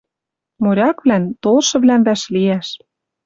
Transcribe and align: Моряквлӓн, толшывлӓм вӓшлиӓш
Моряквлӓн, 0.63 1.23
толшывлӓм 1.43 2.01
вӓшлиӓш 2.07 2.67